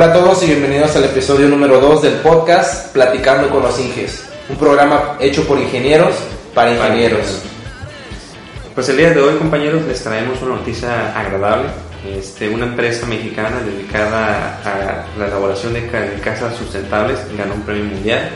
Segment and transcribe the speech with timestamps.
[0.00, 4.24] Hola a todos y bienvenidos al episodio número 2 del podcast Platicando con los Inges,
[4.48, 6.14] un programa hecho por ingenieros
[6.54, 7.42] para ingenieros.
[8.74, 11.68] Pues el día de hoy, compañeros, les traemos una noticia agradable.
[12.16, 15.86] Este, una empresa mexicana dedicada a la elaboración de
[16.24, 18.30] casas sustentables ganó un premio mundial.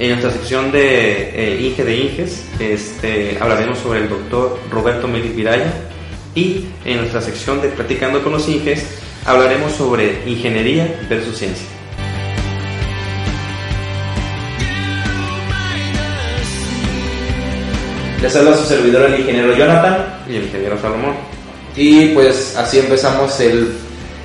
[0.00, 5.36] En nuestra sección de eh, Inge de Inges este, hablaremos sobre el doctor Roberto Melis
[5.36, 5.72] Viraya
[6.34, 11.66] y en nuestra sección de Platicando con los Inges hablaremos sobre ingeniería versus ciencia.
[18.20, 21.14] Les habla su servidor el ingeniero Jonathan y el ingeniero Salomón.
[21.76, 23.72] Y pues así empezamos el,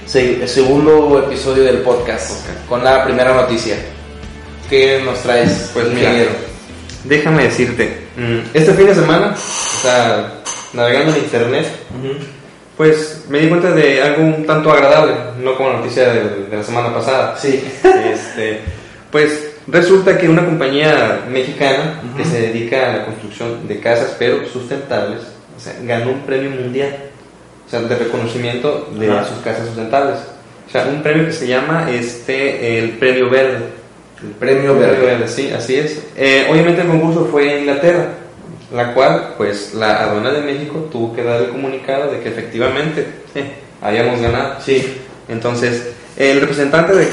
[0.07, 3.77] segundo episodio del podcast con la primera noticia.
[4.69, 6.31] ¿Qué nos traes, pues, ingeniero?
[7.03, 10.41] déjame decirte, mm, este fin de semana, o sea,
[10.73, 11.67] navegando en internet,
[12.83, 16.63] pues me di cuenta de algo un tanto agradable, no como la noticia de, la
[16.63, 17.37] semana pasada.
[17.37, 17.63] Sí.
[18.13, 18.59] Este,
[19.09, 24.45] pues resulta que una compañía mexicana que se dedica a la construcción de casas, pero
[24.49, 25.21] sustentables,
[25.55, 26.93] o sea, ganó un premio mundial,
[27.65, 30.17] o sea, de reconocimiento de sus casas sustentables.
[30.67, 33.59] O sea, un premio que se llama este, el Premio Verde.
[34.21, 35.27] El Premio Verde.
[35.29, 36.03] sí, así es.
[36.17, 38.07] Eh, obviamente el concurso fue en Inglaterra
[38.73, 43.05] la cual pues la aduana de México tuvo que dar el comunicado de que efectivamente
[43.35, 44.59] eh, habíamos ganado.
[44.61, 44.97] Sí.
[45.29, 47.05] Entonces, el representante de,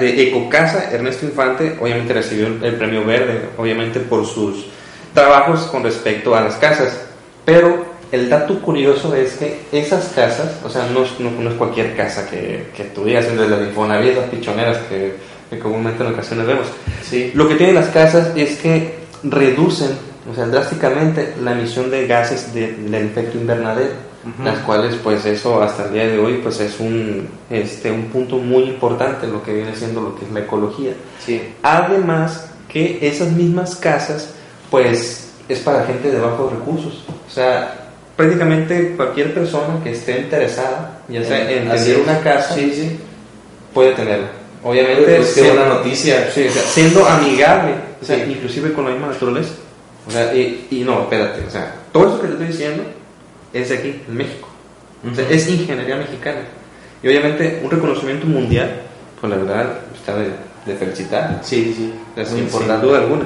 [0.00, 4.66] de, Ecocasa, Ernesto Infante, obviamente recibió el, premio verde, obviamente por sus
[5.12, 7.00] trabajos con respecto a las casas,
[7.44, 12.28] pero el dato curioso es que esas casas, o sea, no, no, es cualquier casa
[12.28, 15.14] que, que tú digas, las Infonavit, las pichoneras que,
[15.50, 16.66] que comúnmente en ocasiones vemos.
[17.02, 17.30] Sí.
[17.34, 19.96] Lo que tienen las casas es que reducen
[20.30, 25.84] o sea, drásticamente la emisión de gases del efecto invernadero, las cuales pues eso hasta
[25.84, 29.76] el día de hoy pues es un, este, un punto muy importante lo que viene
[29.76, 30.92] siendo lo que es la ecología.
[31.24, 31.42] Sí.
[31.62, 34.30] Además que esas mismas casas
[34.70, 41.02] pues es para gente de bajos recursos, o sea, prácticamente cualquier persona que esté interesada,
[41.08, 42.98] ya sea en hacer una casa, sí, sí.
[43.74, 44.28] puede tenerla.
[44.62, 46.30] Obviamente, pues, es una noticia.
[46.30, 49.52] siendo amigable, o sea, inclusive con la misma naturaleza.
[50.06, 52.84] O sea, y, no, espérate, o sea, todo eso que te estoy diciendo
[53.52, 54.48] es de aquí, en México.
[55.10, 56.40] O sea, es ingeniería mexicana.
[57.02, 58.82] Y obviamente un reconocimiento mundial,
[59.20, 61.40] pues la verdad está de, felicitar.
[61.42, 62.80] Sí, sí, es muy importante.
[62.80, 63.24] Sin duda alguna.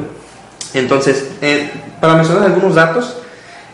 [0.75, 3.17] Entonces, eh, para mencionar algunos datos,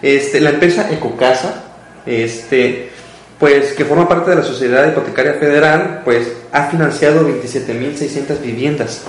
[0.02, 1.64] este, la empresa Ecocasa,
[2.04, 2.90] este,
[3.38, 9.02] pues que forma parte de la Sociedad Hipotecaria Federal, pues ha financiado 27.600 viviendas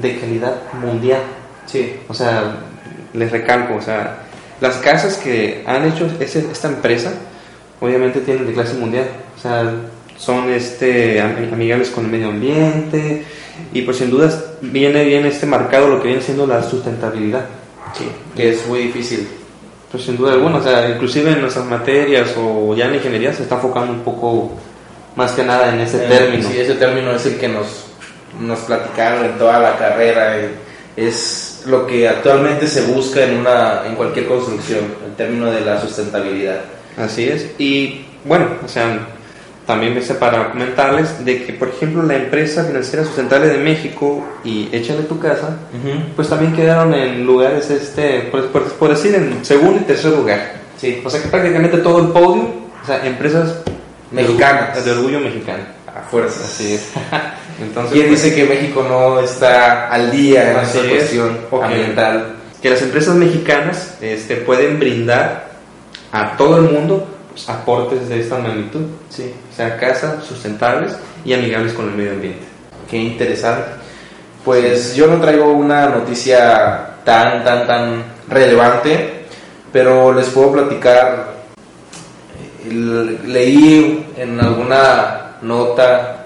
[0.00, 1.20] de calidad mundial.
[1.66, 2.00] Sí.
[2.08, 2.67] O sea,
[3.14, 4.18] les recalco, o sea,
[4.60, 7.12] las casas que han hecho esta empresa,
[7.80, 9.72] obviamente tienen de clase mundial, o sea,
[10.16, 13.24] son este, amigables con el medio ambiente
[13.72, 17.46] y pues sin dudas viene bien este marcado lo que viene siendo la sustentabilidad.
[17.96, 19.28] Sí, que es muy difícil.
[19.90, 23.44] Pues sin duda alguna, o sea, inclusive en nuestras materias o ya en ingeniería se
[23.44, 24.52] está enfocando un poco
[25.16, 26.48] más que nada en ese término.
[26.48, 27.86] Sí, ese término es el que nos,
[28.40, 30.36] nos platicaron en toda la carrera.
[30.96, 35.80] Es lo que actualmente se busca en, una, en cualquier construcción, el término de la
[35.80, 36.60] sustentabilidad.
[36.96, 37.52] Así es.
[37.58, 39.06] Y bueno, o sea,
[39.66, 44.68] también me para comentarles de que, por ejemplo, la empresa financiera sustentable de México y
[44.72, 45.58] Échale tu casa,
[46.16, 50.54] pues también quedaron en lugares, este, por, por, decir, en segundo y tercer lugar.
[50.78, 51.02] Sí.
[51.04, 52.44] O sea que prácticamente todo el podio,
[52.82, 53.56] o sea, empresas
[54.10, 54.84] mexicanas.
[54.84, 55.64] De orgullo mexicano.
[55.86, 56.40] A fuerza.
[56.44, 56.90] Así es.
[57.60, 62.36] Entonces, ¿Quién pues, dice que México no está al día en esta cuestión ambiental?
[62.62, 65.48] Que las empresas mexicanas este, pueden brindar
[66.12, 68.82] a todo el mundo pues, aportes de esta magnitud.
[69.08, 69.32] Sí.
[69.52, 72.44] O sea, casas sustentables y amigables con el medio ambiente.
[72.88, 73.70] Qué interesante.
[74.44, 79.24] Pues yo no traigo una noticia tan, tan, tan relevante,
[79.72, 81.38] pero les puedo platicar.
[82.68, 86.17] Leí en alguna nota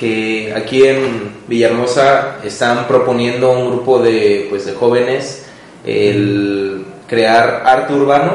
[0.00, 5.44] que aquí en Villahermosa están proponiendo un grupo de, pues, de jóvenes
[5.84, 8.32] el crear arte urbano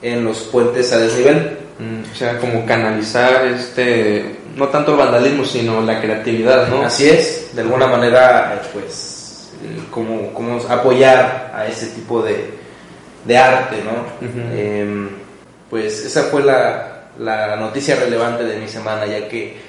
[0.00, 1.58] en los puentes a desnivel.
[1.80, 6.82] Mm, o sea, como canalizar este, no tanto el vandalismo, sino la creatividad, ¿no?
[6.82, 9.50] Así es, de alguna manera, pues,
[9.90, 12.44] como, como apoyar a ese tipo de,
[13.24, 14.54] de arte, ¿no?
[14.56, 15.08] Em,
[15.68, 19.67] pues esa fue la, la noticia relevante de mi semana, ya que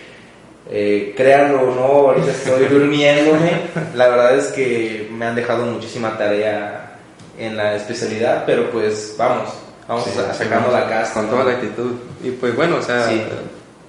[0.70, 3.52] eh, créanlo o no, ahorita estoy durmiéndome.
[3.96, 6.98] La verdad es que me han dejado muchísima tarea
[7.38, 9.50] en la especialidad, pero pues vamos,
[9.88, 11.14] vamos a, sacando la casa.
[11.14, 11.94] Con toda la actitud.
[12.24, 13.10] Y pues bueno, o sea,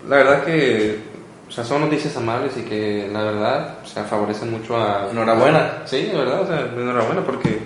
[0.09, 1.11] la verdad que
[1.51, 5.09] o sea, son noticias amables y que la verdad, o sea, favorecen mucho a...
[5.11, 5.83] Enhorabuena.
[5.85, 7.59] Sí, de verdad, o sea, enhorabuena porque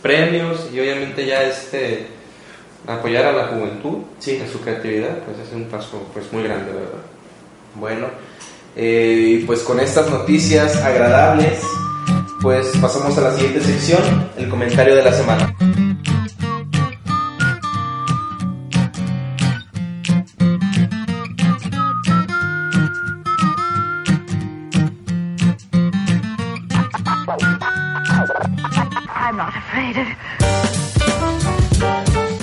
[0.00, 2.06] premios y obviamente ya este
[2.86, 4.40] apoyar a la juventud Sí.
[4.42, 7.04] en su creatividad, pues es un paso pues muy grande, verdad.
[7.74, 8.06] Bueno,
[8.76, 11.60] eh, y pues con estas noticias agradables,
[12.40, 14.02] pues pasamos a la siguiente sección,
[14.36, 15.54] el comentario de la semana.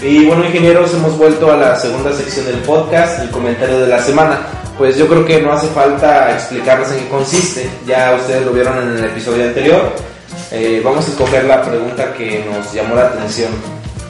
[0.02, 4.00] Y bueno, ingenieros, hemos vuelto a la segunda sección del podcast, el comentario de la
[4.00, 4.59] semana.
[4.80, 8.78] Pues yo creo que no hace falta explicarles en qué consiste, ya ustedes lo vieron
[8.78, 9.92] en el episodio anterior.
[10.52, 13.52] Eh, vamos a escoger la pregunta que nos llamó la atención.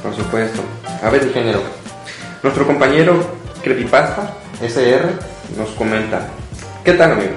[0.03, 0.61] Por supuesto.
[1.03, 1.59] A ver, ingeniero.
[2.43, 3.15] Nuestro compañero
[3.63, 4.29] Creepypasta,
[4.61, 5.09] SR,
[5.57, 6.27] nos comenta.
[6.83, 7.31] ¿Qué tal, amigo?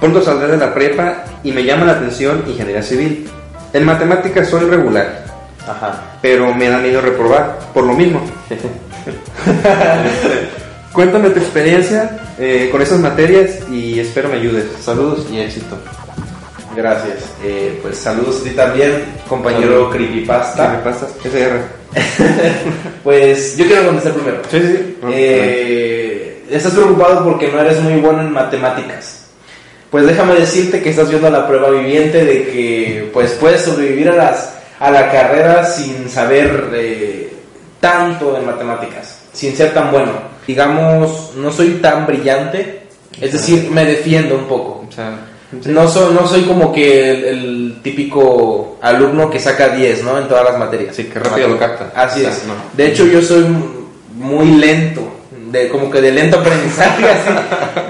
[0.00, 3.30] Pronto saldré de la prepa y me llama la atención ingeniería civil.
[3.72, 5.26] En matemáticas soy regular,
[5.64, 6.02] Ajá.
[6.20, 8.20] pero me da miedo reprobar, por lo mismo.
[10.92, 14.66] Cuéntame tu experiencia eh, con esas materias y espero me ayudes.
[14.82, 15.76] Saludos y éxito.
[16.74, 17.18] Gracias.
[17.42, 19.90] Eh, pues saludos a ti también, compañero.
[19.90, 20.68] Creepypasta.
[20.68, 21.84] Creepypastas, SR.
[23.04, 24.38] Pues yo quiero contestar primero.
[24.50, 24.96] Sí, sí.
[25.12, 29.26] Eh, estás preocupado porque no eres muy bueno en matemáticas.
[29.90, 34.16] Pues déjame decirte que estás viendo la prueba viviente de que pues puedes sobrevivir a
[34.16, 37.32] las a la carrera sin saber eh,
[37.80, 40.33] tanto en matemáticas, sin ser tan bueno.
[40.46, 42.82] Digamos, no soy tan brillante,
[43.20, 44.84] es decir, me defiendo un poco.
[44.88, 45.18] O sea,
[45.62, 45.70] sí.
[45.70, 50.18] No soy, no soy como que el, el típico alumno que saca 10, ¿no?
[50.18, 50.94] En todas las materias.
[50.96, 51.92] Sí, que rápido lo capta.
[51.94, 52.44] Así O sea, es.
[52.46, 52.54] no.
[52.72, 53.46] De hecho, yo soy
[54.14, 55.02] muy lento,
[55.50, 57.30] de como que de lento aprendizaje, así.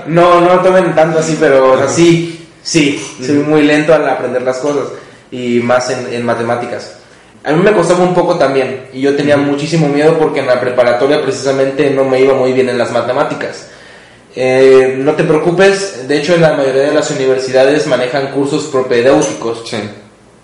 [0.06, 4.43] No, no tomen tanto así, pero o sea, sí, sí, soy muy lento al aprender
[4.43, 4.89] las cosas
[5.31, 6.99] y más en, en matemáticas.
[7.44, 10.61] A mí me costaba un poco también y yo tenía muchísimo miedo porque en la
[10.61, 13.67] preparatoria precisamente no me iba muy bien en las matemáticas.
[14.35, 19.62] Eh, no te preocupes, de hecho en la mayoría de las universidades manejan cursos propedéuticos
[19.69, 19.76] Sí.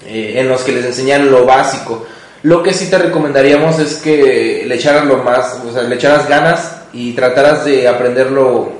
[0.07, 2.07] eh, en los que les enseñan lo básico.
[2.43, 6.29] Lo que sí te recomendaríamos es que le echaras lo más, o sea, le echaras
[6.29, 8.71] ganas y trataras de aprender lo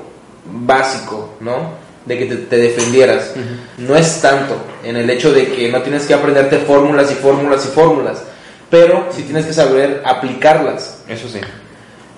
[0.45, 1.80] básico, ¿no?
[2.05, 3.33] De que te, te defendieras.
[3.77, 7.65] No es tanto en el hecho de que no tienes que aprenderte fórmulas y fórmulas
[7.65, 8.23] y fórmulas,
[8.69, 11.03] pero sí tienes que saber aplicarlas.
[11.07, 11.39] Eso sí.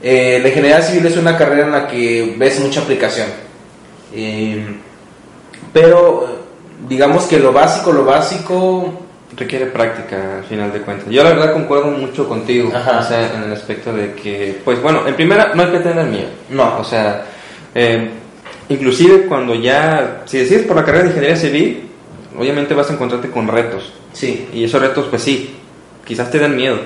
[0.01, 3.27] Eh, la ingeniería civil es una carrera en la que ves mucha aplicación.
[4.13, 4.65] Eh,
[5.73, 6.43] pero
[6.87, 9.03] digamos que lo básico, lo básico
[9.35, 11.09] Requiere práctica, al final de cuentas.
[11.09, 12.99] Yo la verdad concuerdo mucho contigo, Ajá.
[12.99, 16.05] o sea, en el aspecto de que, pues bueno, en primera no hay que tener
[16.05, 16.27] miedo.
[16.49, 16.77] No.
[16.77, 17.25] O sea,
[17.73, 18.11] eh,
[18.69, 21.89] inclusive cuando ya, si decides por la carrera de ingeniería civil,
[22.37, 23.93] obviamente vas a encontrarte con retos.
[24.13, 25.55] Sí, Y esos retos, pues sí,
[26.05, 26.77] quizás te den miedo,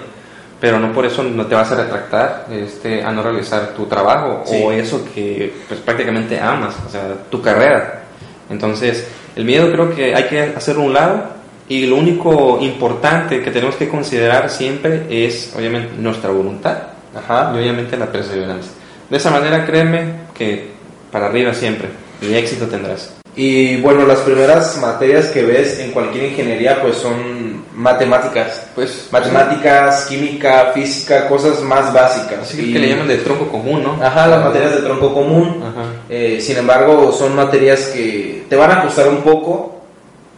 [0.60, 4.44] pero no por eso no te vas a retractar este, a no realizar tu trabajo
[4.46, 4.62] Sí.
[4.64, 8.04] o eso que pues prácticamente amas, o sea, tu carrera.
[8.50, 11.24] Entonces, el miedo creo que hay que hacerlo a un lado
[11.70, 16.78] y lo único importante que tenemos que considerar siempre es, obviamente, nuestra voluntad
[17.14, 17.52] ajá.
[17.54, 18.72] y obviamente la perseverancia.
[19.10, 20.77] De esa manera, créeme que
[21.12, 21.90] para arriba siempre
[22.22, 23.14] y éxito tendrás.
[23.36, 28.66] Y bueno, las primeras materias que ves en cualquier ingeniería pues son matemáticas.
[28.74, 32.40] Pues, Matemáticas, química, física, cosas más básicas.
[32.42, 34.04] así Y- que le llaman de tronco común, ¿no?
[34.04, 35.62] Ajá, las materias de tronco común.
[35.62, 35.84] Ajá.
[36.10, 39.82] Eh, sin embargo, son materias que te van a costar un poco,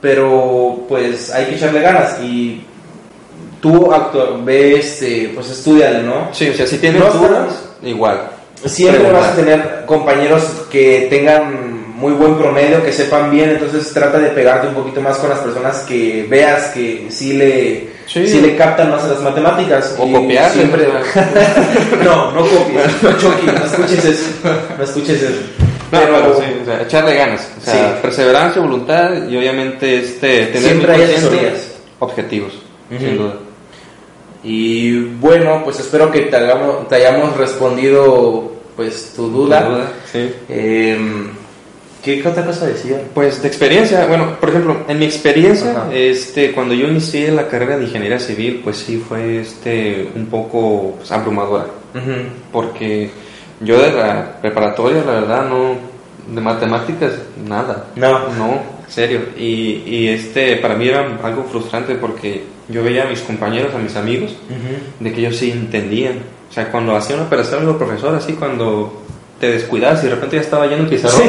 [0.01, 2.63] pero pues hay que echarle ganas y
[3.61, 6.29] tú actu- ve, este, pues estudiale, ¿no?
[6.33, 8.21] Sí, o sea, si tienes No dudas, igual.
[8.65, 14.19] Siempre vas a tener compañeros que tengan muy buen promedio, que sepan bien, entonces trata
[14.19, 18.25] de pegarte un poquito más con las personas que veas que sí le, Sí.
[18.27, 19.95] sí le captan más a las matemáticas.
[19.99, 20.87] O Y copiarle, Siempre...
[20.87, 22.03] ¿no?
[22.03, 24.25] no, no copies, Chucky, no escuches eso,
[24.77, 25.41] no escuches eso.
[25.91, 27.49] No, Pero pero sí, o sea, echarle ganas.
[27.57, 27.99] O sea, Sí.
[28.01, 31.53] perseverancia, voluntad y obviamente este, tener Siempre hay
[31.99, 32.53] objetivos,
[32.97, 33.33] sin duda.
[34.43, 39.61] Y bueno, pues espero que te, hagamos- te hayamos respondido pues tu duda.
[39.61, 40.33] Sin duda, sí.
[40.49, 41.27] Em,
[42.03, 43.01] ¿Qué otra cosa decía?
[43.13, 45.87] Pues de experiencia, bueno, por ejemplo, en mi experiencia, Ajá.
[45.93, 50.93] este, cuando yo inicié la carrera de ingeniería civil, pues sí fue este, un poco
[50.97, 51.65] pues, abrumadora,
[52.53, 53.09] porque
[53.59, 55.75] yo de la preparatoria, la verdad, no,
[56.33, 57.11] de matemáticas,
[57.45, 57.87] nada.
[58.37, 58.78] No.
[58.89, 59.21] Serio.
[59.37, 63.77] Y, y este, para mí era algo frustrante porque yo veía a mis compañeros, a
[63.79, 64.35] mis amigos,
[64.99, 66.19] de que ellos sí entendían.
[66.49, 69.03] O sea, cuando hacía una operación, el profesor, así cuando
[69.39, 71.21] te descuidas y de repente ya estaba lleno el pizarrón,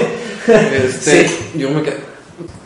[0.47, 1.97] Este, Yo me quedé.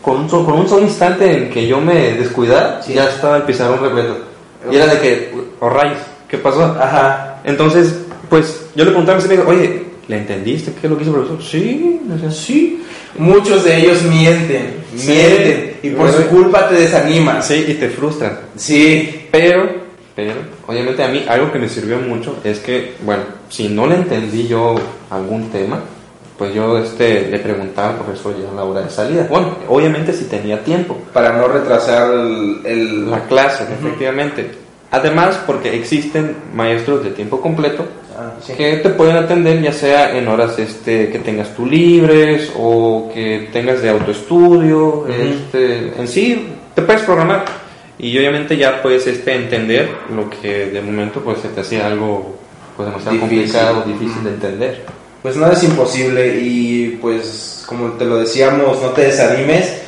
[0.01, 2.93] Con un, solo, con un solo instante en que yo me descuidara, Sí.
[2.95, 4.19] ya estaba el pizarrón repleto.
[4.71, 5.99] Y era de que, oh rayos,
[6.29, 6.63] ¿qué pasó?
[6.63, 7.41] Ajá.
[7.45, 7.95] Entonces,
[8.29, 11.13] pues yo le preguntaba a mi amigo, oye, ¿le entendiste qué es lo que hizo
[11.17, 11.43] el profesor?
[11.43, 12.84] Sí, sea, Sí.
[13.17, 15.09] Muchos de ellos mienten, Sí.
[15.13, 15.77] mienten.
[15.83, 17.47] Y por su culpa te desanimas.
[17.47, 18.39] sí, y te frustran.
[18.57, 19.27] Sí.
[19.31, 19.69] Pero,
[20.17, 20.33] pero,
[20.67, 24.47] obviamente a mí algo que me sirvió mucho es que, bueno, si no le entendí
[24.49, 24.75] yo
[25.11, 25.81] algún tema,
[26.39, 29.27] pues yo este, le preguntaba al profesor ya a la hora de salida.
[29.31, 30.99] Bueno, obviamente si tenía tiempo.
[31.13, 32.61] Para no retrasar el...
[32.65, 34.51] el- La clase, efectivamente.
[34.95, 37.85] Además, porque existen maestros de tiempo completo
[38.17, 38.53] Ah, sí.
[38.53, 43.49] que te pueden atender ya sea en horas este, que tengas tú libres o que
[43.53, 46.47] tengas de autoestudio, este, en sí
[46.77, 47.45] te puedes programar
[47.99, 52.37] y obviamente ya puedes este, entender lo que de momento pues se te hacía algo
[52.77, 53.39] pues demasiado Difícil.
[53.39, 54.85] complicado, difícil de entender.
[55.21, 59.81] Pues nada es imposible y pues como te lo decíamos, no te desanimes.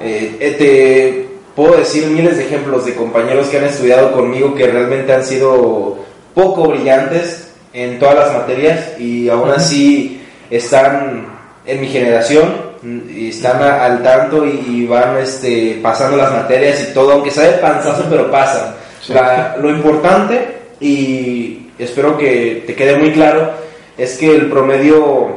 [0.00, 4.66] Eh, eh, te puedo decir miles de ejemplos de compañeros que han estudiado conmigo que
[4.66, 5.98] realmente han sido
[6.34, 11.26] poco brillantes en todas las materias y aún así están
[11.66, 12.72] en mi generación
[13.08, 17.44] y están a- al tanto y van este, pasando las materias y todo, aunque sea
[17.44, 18.74] de panzazo, pero pasan.
[19.00, 19.12] Sí.
[19.12, 23.50] La- lo importante, y espero que te quede muy claro,
[23.96, 25.28] es que el promedio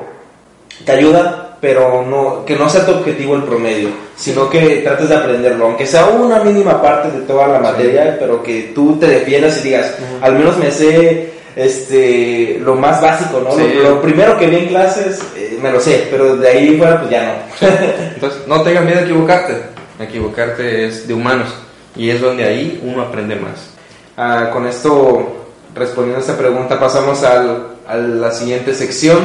[0.86, 5.16] te ayuda, pero no, que no sea tu objetivo el promedio, sino que trates de
[5.16, 9.58] aprenderlo, aunque sea una mínima parte de toda la materia, pero que tú te defiendas
[9.58, 13.56] y digas, al menos me sé este lo más básico, ¿no?
[13.56, 13.64] Sí.
[13.82, 17.00] Lo, lo primero que vi en clases eh, me lo sé, pero de ahí fuera
[17.00, 17.68] pues ya no.
[18.14, 19.56] Entonces, no tengas miedo a equivocarte.
[20.00, 21.48] Equivocarte es de humanos
[21.96, 23.72] y es donde ahí uno aprende más.
[24.18, 29.18] Ah, con esto, respondiendo a esta pregunta, pasamos al, a la siguiente sección.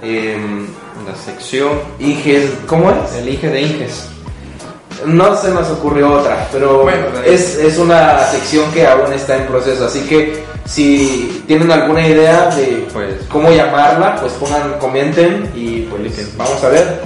[0.00, 0.66] Em,
[1.06, 3.14] La sección Inges, ¿cómo es?
[3.16, 4.08] Elige de Inges.
[5.06, 9.46] No se nos ocurrió otra, pero Bueno, es, es una sección que aún está en
[9.46, 15.82] proceso, así que si tienen alguna idea de Pues- cómo llamarla, pues pongan, comenten y
[15.82, 17.00] pues vamos a ver.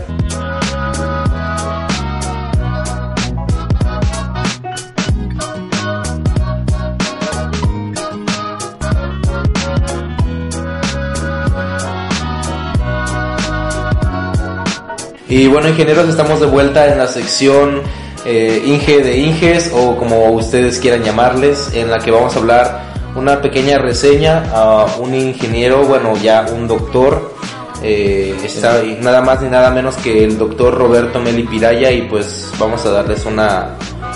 [15.32, 17.80] Y bueno, ingenieros, estamos de vuelta en la sección
[18.26, 22.82] eh, Inge de Inges o como ustedes quieran llamarles, en la que vamos a hablar
[23.16, 27.32] una pequeña reseña a un ingeniero, bueno, ya un doctor.
[27.82, 32.52] eh, está nada más ni nada menos que el doctor Roberto Meli Piraya y pues
[32.58, 33.70] vamos a darles una,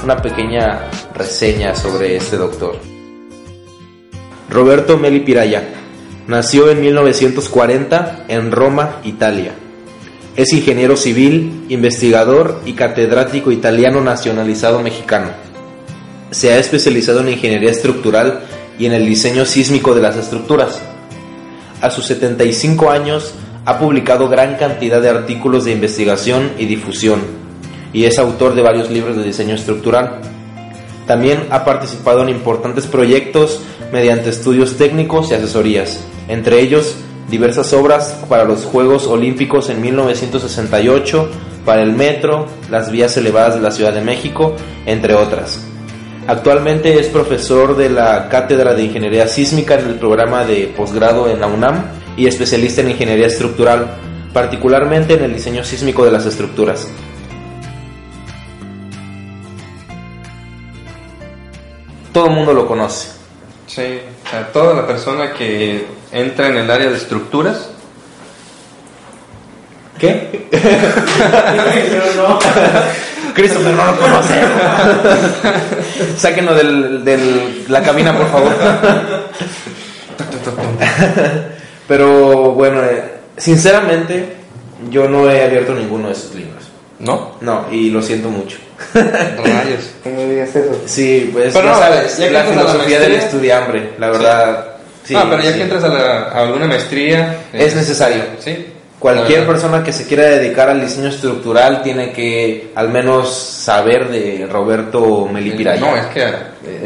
[0.05, 0.83] una pequeña
[1.15, 2.77] reseña sobre este doctor.
[4.51, 5.67] Roberto Meli Piraya
[6.27, 9.55] nació en 1940 en Roma, Italia.
[10.37, 15.29] Es ingeniero civil, investigador y catedrático italiano nacionalizado mexicano.
[16.31, 18.41] Se ha especializado en ingeniería estructural
[18.79, 20.83] y en el diseño sísmico de las estructuras.
[21.81, 23.33] A sus 75 años
[23.65, 27.21] ha publicado gran cantidad de artículos de investigación y difusión
[27.95, 30.21] y es autor de varios libros de diseño estructural.
[31.07, 36.97] También ha participado en importantes proyectos mediante estudios técnicos y asesorías, entre ellos
[37.29, 41.31] diversas obras para los Juegos Olímpicos en 1968,
[41.65, 44.55] para el metro, las vías elevadas de la Ciudad de México,
[44.87, 45.61] entre otras.
[46.29, 51.41] Actualmente es profesor de la Cátedra de Ingeniería Sísmica en el programa de posgrado en
[51.41, 51.85] la UNAM
[52.17, 53.97] y especialista en ingeniería estructural,
[54.33, 56.89] particularmente en el diseño sísmico de las estructuras.
[62.13, 63.11] Todo el mundo lo conoce.
[63.67, 67.71] Sí, o sea, toda la persona que entra en el área de estructuras,
[69.99, 70.47] ¿Qué?
[73.35, 74.35] Christopher no lo conoce.
[76.19, 78.53] Sáquenlo del, del- la cabina, por favor.
[81.89, 83.05] Pero bueno, eh,
[83.37, 84.37] sinceramente,
[84.91, 86.65] yo no he abierto ninguno de sus libros.
[86.99, 87.33] ¿no?
[87.41, 88.57] No, y lo siento mucho.
[88.95, 90.79] Rayos, ¿cómo dirías eso?
[90.87, 94.11] Sí, pues Pero ya no, sabes, ya la entras a la filosofía del estudiambre, la
[94.11, 94.67] verdad.
[94.67, 94.76] sí,
[95.15, 95.57] ah, pero ya sí.
[95.59, 97.45] que entras a, la- a alguna maestría...
[97.53, 98.23] Es necesario.
[98.39, 98.67] Sí.
[98.99, 99.53] Cualquier verdad.
[99.53, 105.29] persona que se quiera dedicar al diseño estructural tiene que al menos saber de Roberto
[105.31, 105.81] Melipiraya.
[105.81, 106.25] No, es que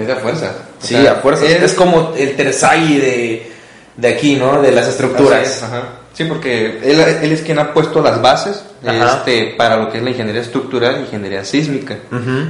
[0.01, 0.53] es de fuerza.
[0.83, 1.47] O Sí, sea, a fuerza.
[1.47, 3.53] él- Es como el Terzai de,
[3.97, 4.61] de aquí, ¿no?
[4.61, 5.47] De las estructuras.
[5.49, 5.83] es, ajá.
[6.13, 10.05] Sí, porque él, él es quien ha puesto las bases este, para lo que es
[10.05, 11.97] la ingeniería estructural y ingeniería sísmica.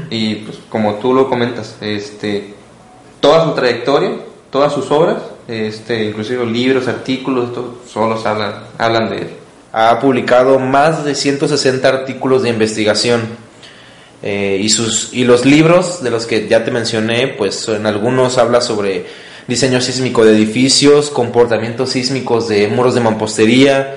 [0.08, 2.54] Y pues como tú lo comentas, este,
[3.20, 4.12] toda su trayectoria,
[4.50, 5.18] todas sus obras,
[5.50, 9.30] este, inclusive libros, artículos, todo, solo hablan, hablan de él.
[9.72, 13.22] ha publicado más de 160 artículos de investigación.
[14.22, 18.38] Eh, y, sus, y los libros de los que ya te mencioné, pues en algunos
[18.38, 19.06] habla sobre
[19.48, 23.96] diseño sísmico de edificios, comportamientos sísmicos de muros de mampostería,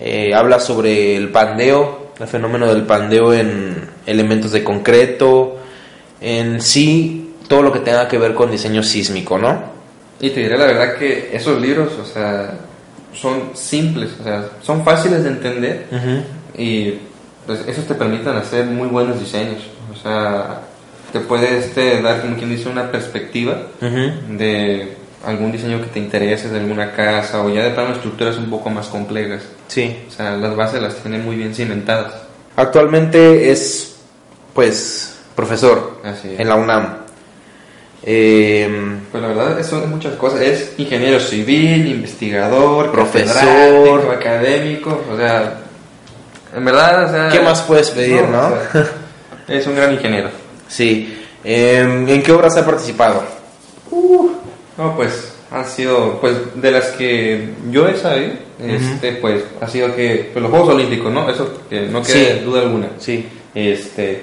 [0.00, 5.58] eh, habla sobre el pandeo, el fenómeno del pandeo en elementos de concreto,
[6.20, 9.73] en sí todo lo que tenga que ver con diseño sísmico, ¿no?
[10.24, 12.54] Y te diré la verdad que esos libros, o sea,
[13.12, 15.84] son simples, o sea, son fáciles de entender
[16.56, 16.94] y
[17.44, 19.60] pues esos te permiten hacer muy buenos diseños,
[19.92, 20.62] o sea,
[21.12, 23.66] te puede este, dar como quien dice una perspectiva
[24.30, 28.48] de algún diseño que te interese de alguna casa o ya de plano estructuras un
[28.48, 29.42] poco más complejas.
[29.68, 30.04] Sí.
[30.08, 32.14] O sea, las bases las tiene muy bien cimentadas.
[32.56, 33.96] Actualmente es,
[34.54, 37.03] pues, profesor en la UNAM.
[38.06, 40.42] Eh, pues la verdad, son muchas cosas.
[40.42, 45.02] Es ingeniero civil, investigador, profesor, académico.
[45.10, 45.60] O sea,
[46.54, 48.50] en verdad, o sea, ¿qué más puedes pedir, no?
[49.48, 50.28] es un gran ingeniero.
[50.68, 51.18] Sí.
[51.42, 53.24] Em, ¿En qué obras ha participado?
[53.90, 54.30] Uh,
[54.76, 59.94] no, pues han sido, pues de las que yo he sabido, este, pues ha sido
[59.94, 61.30] que pues, los Juegos Olímpicos, ¿no?
[61.30, 62.88] Eso no queda duda alguna.
[62.98, 63.26] Sí.
[63.54, 64.22] Este,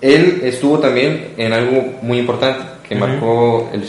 [0.00, 3.82] él estuvo también en algo muy importante que marcó el,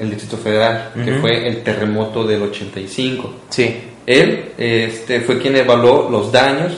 [0.00, 3.34] el, Distrito Federal, que fue el terremoto del 85.
[3.50, 3.76] Sí.
[4.06, 6.72] Él este, fue quien evaluó los daños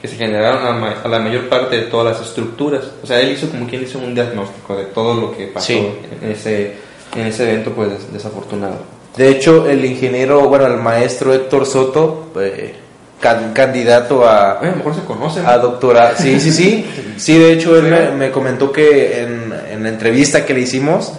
[0.00, 2.84] que se generaron a, la mayor parte de todas las estructuras.
[3.02, 6.30] O sea, él hizo como quien hizo un diagnóstico de todo lo que pasó en
[6.30, 8.78] ese en ese evento pues desafortunado.
[9.16, 12.74] De hecho, el ingeniero, bueno, el maestro Héctor Soto, eh,
[13.20, 14.52] candidato a...
[14.52, 15.40] a lo mejor se conoce.
[15.44, 16.16] A doctora.
[16.16, 16.86] Sí, sí, sí.
[17.16, 21.12] Sí, de hecho, él me, comentó que en, en, la entrevista que le hicimos,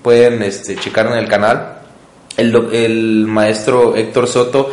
[0.00, 1.80] pueden este, checar en el canal,
[2.38, 4.70] el, el maestro Héctor Soto,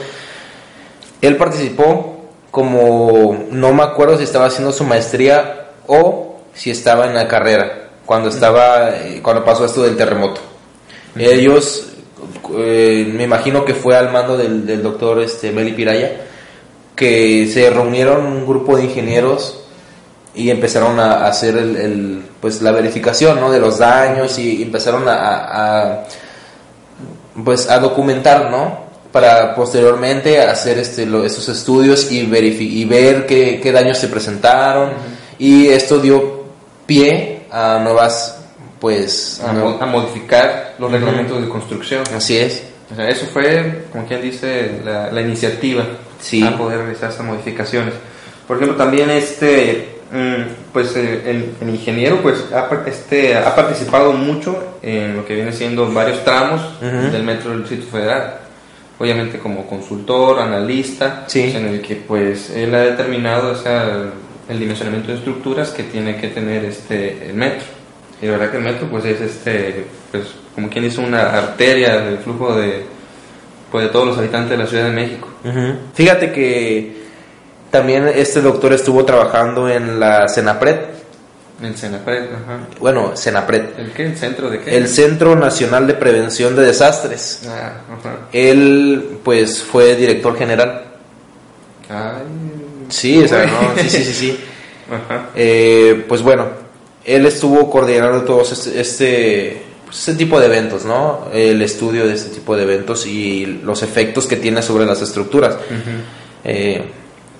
[1.21, 7.15] él participó como, no me acuerdo si estaba haciendo su maestría o si estaba en
[7.15, 10.41] la carrera, cuando estaba, eh, cuando pasó esto del terremoto.
[11.17, 11.89] Ellos,
[12.57, 16.27] eh, me imagino que fue al mando del, doctor este, Meli Piraya,
[16.95, 19.63] que se reunieron un grupo de ingenieros
[20.33, 23.51] y empezaron a hacer el, pues la verificación ¿no?
[23.51, 26.03] de los daños y empezaron a,
[27.43, 33.71] pues a documentar no para posteriormente hacer este estos estudios y, y ver qué, qué,
[33.71, 34.91] daños se presentaron
[35.37, 36.45] y esto dio
[36.85, 38.41] pie a nuevas
[38.81, 42.03] pues a, modificar los reglamentos de construcción.
[42.15, 42.63] Así es.
[42.91, 45.85] O sea, eso fue, como quien dice, la, iniciativa
[46.21, 46.43] sí.
[46.43, 47.93] a poder realizar estas modificaciones.
[48.47, 55.17] Por ejemplo, también este, mm, pues el, ingeniero pues ha, este, ha participado mucho en
[55.17, 58.37] lo que viene siendo varios tramos del metro del Distrito Federal.
[58.99, 61.53] Obviamente como consultor, analista, sí.
[61.55, 64.11] en el que pues él ha determinado o sea,
[64.47, 67.65] el dimensionamiento de estructuras que tiene que tener este el metro.
[68.21, 72.01] Y la verdad que el metro pues es este, pues como quien dice una arteria
[72.01, 72.85] del flujo de,
[73.71, 75.27] pues, de todos los habitantes de la Ciudad de México.
[75.93, 77.01] Fíjate que
[77.71, 80.77] también este doctor estuvo trabajando en la Senapred.
[81.61, 82.59] En Senapred, ajá.
[82.79, 83.63] Bueno, Senapred.
[83.77, 84.05] ¿El qué?
[84.07, 84.75] ¿El centro de qué?
[84.75, 87.43] El Centro Nacional de Prevención de Desastres.
[87.47, 88.17] Ah, ajá.
[88.33, 90.85] Él, pues, fue director general.
[91.89, 92.23] Ay.
[92.89, 94.39] Sí, o sea, no, sí, sí, sí, sí.
[94.91, 95.29] Ajá.
[95.35, 96.47] Eh, pues bueno,
[97.05, 101.27] él estuvo coordinando todos este, este, este, tipo de eventos, ¿no?
[101.33, 105.57] El estudio de este tipo de eventos y los efectos que tiene sobre las estructuras.
[106.43, 106.83] Eh,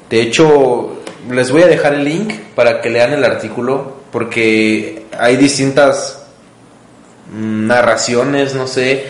[0.10, 5.38] de hecho, les voy a dejar el link para que lean el artículo, porque hay
[5.38, 6.24] distintas
[7.34, 9.06] narraciones, no sé,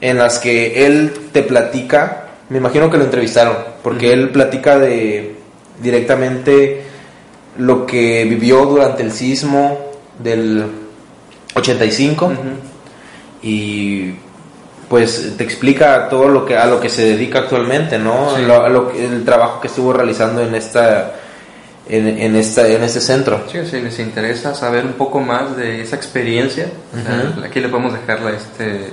[0.00, 5.34] en las que él te platica, me imagino que lo entrevistaron, porque él platica de
[5.82, 6.82] directamente
[7.58, 9.78] lo que vivió durante el sismo
[10.18, 10.87] del
[11.54, 12.32] 85
[13.42, 14.14] y
[14.88, 18.36] pues te explica todo lo que a lo que se dedica actualmente, ¿no?
[18.36, 21.12] el trabajo que estuvo realizando en esta
[21.88, 23.44] en, esta en este centro.
[23.50, 26.68] Sí, si les interesa saber un poco más de esa experiencia,
[27.44, 28.92] aquí le podemos dejarla este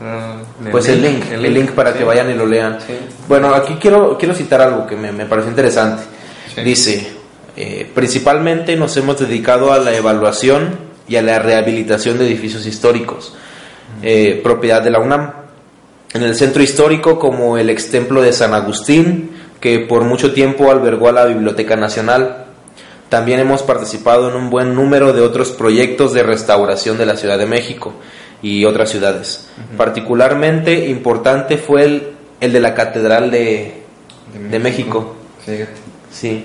[0.00, 2.78] uh, pues el link, el link, para que vayan y lo lean.
[3.28, 6.02] Bueno, aquí quiero quiero citar algo que me, me pareció interesante.
[6.62, 7.12] Dice,
[7.56, 13.34] eh, principalmente nos hemos dedicado a la evaluación y a la rehabilitación de edificios históricos,
[14.02, 15.32] eh, propiedad de la UNAM.
[16.12, 20.70] En el centro histórico, como el ex templo de San Agustín, que por mucho tiempo
[20.70, 22.44] albergó a la Biblioteca Nacional.
[23.08, 27.38] También hemos participado en un buen número de otros proyectos de restauración de la Ciudad
[27.38, 27.94] de México
[28.42, 29.48] y otras ciudades.
[29.76, 32.08] Particularmente importante fue el,
[32.40, 33.82] el de la Catedral de,
[34.50, 35.14] de México.
[35.44, 35.72] Fíjate.
[36.12, 36.44] Sí.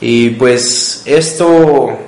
[0.00, 1.98] Y pues esto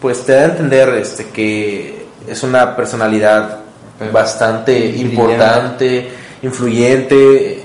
[0.00, 3.58] pues te da a entender este que es una personalidad
[3.98, 4.98] Pero- bastante brillante.
[5.02, 6.08] importante,
[6.42, 7.62] influyente.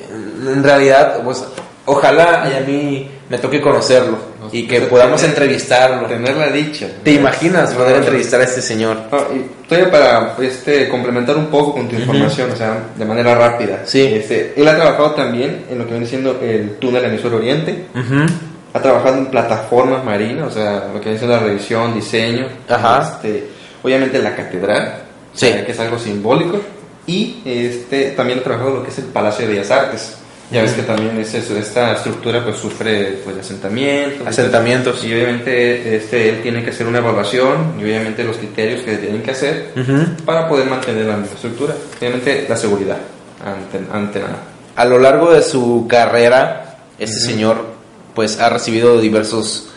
[0.47, 1.43] En realidad, pues
[1.85, 4.17] ojalá y a mí me toque conocerlo
[4.51, 6.07] y que Pues, podamos tener- entrevistarlo.
[6.07, 6.87] Tener la dicha.
[7.03, 8.97] ¿Te imaginas poder entrevistar a este señor?
[9.11, 13.35] No, y todavía para este, complementar un poco con tu información, o sea, de manera
[13.35, 13.81] rápida.
[13.85, 14.01] Sí.
[14.03, 17.85] Este, él ha trabajado también en lo que viene siendo el túnel emisor oriente.
[17.95, 18.25] Ujú.
[18.73, 22.47] Ha trabajado en plataformas marinas, o sea, lo que siendo la revisión, diseño.
[22.69, 23.01] Ajá.
[23.15, 23.47] Este,
[23.83, 24.95] obviamente la catedral,
[25.33, 25.47] Sí.
[25.47, 26.59] sea, que es algo simbólico.
[27.07, 30.17] Y este, también ha trabajado lo que es el Palacio de Bellas Artes.
[30.51, 34.27] Ya ves que también es eso, esta estructura pues sufre pues, asentamientos.
[34.27, 35.01] Asentamientos.
[35.05, 39.23] Y obviamente este, él tiene que hacer una evaluación y obviamente los criterios que tienen
[39.23, 40.23] que hacer Ujú.
[40.25, 41.73] para poder mantener la misma estructura.
[41.97, 42.97] Obviamente la seguridad
[43.45, 44.37] ante, ante nada.
[44.75, 47.70] A lo largo de su carrera, este señor
[48.13, 49.67] pues ha recibido diversos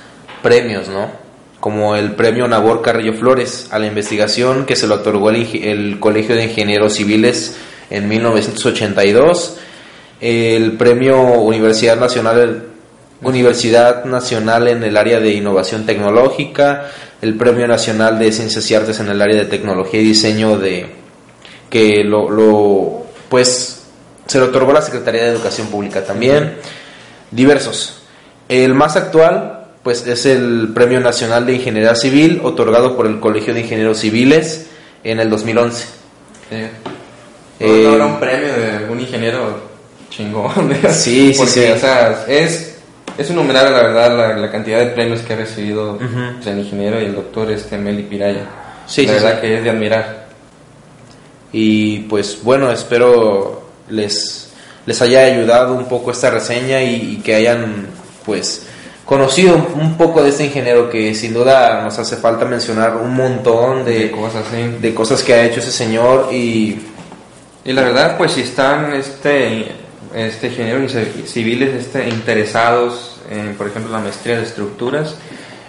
[0.42, 1.10] premios, ¿no?
[1.60, 6.36] Como el premio Nabor Carrillo Flores a la investigación que se le otorgó el, Colegio
[6.36, 7.56] de Ingenieros Civiles
[7.90, 9.56] en 1982,
[10.20, 12.66] el premio Universidad Nacional
[13.22, 16.90] Universidad Nacional en el área de innovación tecnológica,
[17.22, 20.86] el premio Nacional de Ciencias y Artes en el área de tecnología y diseño de
[21.70, 23.84] que lo, lo pues
[24.26, 26.56] se le otorgó la Secretaría de Educación Pública también,
[27.30, 28.03] diversos.
[28.48, 33.52] El más actual pues es el Premio Nacional de Ingeniería Civil otorgado por el Colegio
[33.52, 34.66] de Ingenieros Civiles
[35.02, 35.85] en el 2011.
[36.50, 36.70] Eh,
[37.61, 39.61] Eh, no habrá un premio de algún ingeniero
[40.11, 40.68] chingón.
[40.68, 40.90] ¿verdad?
[40.92, 41.64] Sí, sí, sí.
[41.70, 42.76] o sea, es,
[43.18, 46.04] es innumerable, la verdad, la, la cantidad de premios que ha recibido Ujú.
[46.37, 48.46] pues, el ingeniero y el doctor este, Meli Piraya.
[48.87, 49.40] Sí, la sí, verdad sí.
[49.42, 50.24] que es de admirar.
[51.52, 54.50] Y pues bueno, espero les,
[54.87, 57.87] les haya ayudado un poco esta reseña y, y que hayan
[58.24, 58.66] pues
[59.04, 63.84] conocido un poco de este ingeniero que sin duda nos hace falta mencionar un montón
[63.84, 64.44] De de, cosas
[64.80, 66.78] de cosas que ha hecho ese señor y
[67.64, 69.72] Y la verdad, pues si están este,
[70.14, 70.94] este ingenieros
[71.26, 75.16] civiles este, interesados en, por ejemplo, la maestría de estructuras,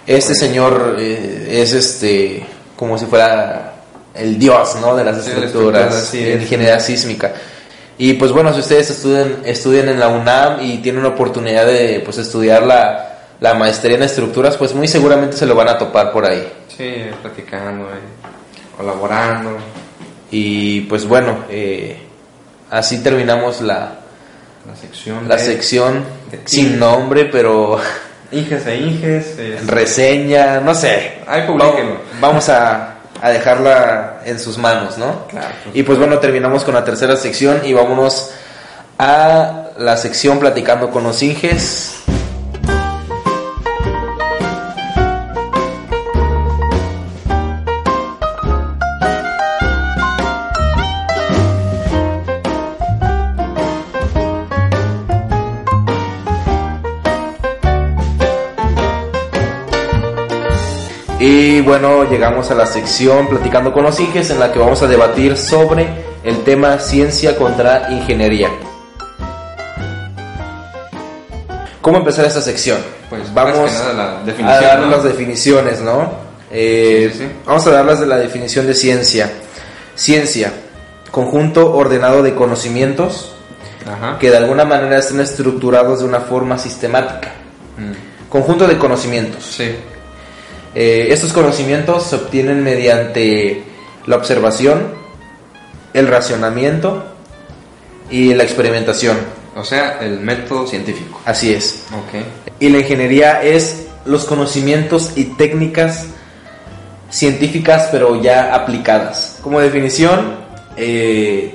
[0.06, 3.74] este señor eh, es este como si fuera
[4.14, 4.94] el dios ¿no?
[4.94, 6.42] de las de estructuras sí, en es.
[6.42, 7.34] ingeniería sísmica.
[7.98, 12.00] Y pues bueno, si ustedes estudian, estudian en la UNAM y tienen una oportunidad de
[12.04, 16.12] pues estudiar la, la maestría en estructuras, pues muy seguramente se lo van a topar
[16.12, 16.46] por ahí.
[16.68, 17.98] sí, platicando, eh,
[18.76, 19.56] colaborando.
[20.30, 21.96] Y pues bueno, eh,
[22.70, 23.92] así terminamos la,
[24.68, 27.78] La sección la de sección de- sin nombre, pero
[28.32, 29.34] Inges e Inges.
[29.38, 31.18] eh, reseña, no sé.
[31.26, 31.94] Ahí publíquenlo.
[31.94, 32.95] Va- Vamos a,
[33.26, 35.26] a dejarla en sus manos, ¿no?
[35.26, 35.54] Claro.
[35.74, 38.30] Y pues bueno, terminamos con la tercera sección y vámonos
[38.98, 42.04] a la sección platicando con los Inges.
[61.28, 64.86] Y bueno, llegamos a la sección Platicando con los Inges en la que vamos a
[64.86, 65.88] debatir sobre
[66.22, 68.48] el tema ciencia contra ingeniería.
[71.82, 72.78] ¿Cómo empezar esta sección?
[73.10, 74.86] Pues vamos la a definición, dar ¿no?
[74.90, 76.10] las definiciones, ¿no?
[76.52, 77.32] Eh, Sí, sí, sí.
[77.44, 79.28] Vamos a darlas de la definición de ciencia.
[79.96, 80.52] Ciencia,
[81.10, 83.34] conjunto ordenado de conocimientos
[83.84, 84.16] Ajá.
[84.20, 87.32] que de alguna manera están estructurados de una forma sistemática.
[87.78, 89.44] Mm, Conjunto de conocimientos.
[89.44, 89.74] Sí.
[90.78, 93.64] Eh, estos conocimientos se obtienen mediante
[94.04, 94.92] la observación,
[95.94, 97.02] el racionamiento
[98.10, 99.16] y la experimentación.
[99.56, 101.18] O sea, el método científico.
[101.24, 101.84] Así es.
[101.92, 102.22] Ok.
[102.60, 106.08] Y la ingeniería es los conocimientos y técnicas
[107.08, 109.38] científicas pero ya aplicadas.
[109.40, 110.34] Como definición,
[110.76, 111.54] eh,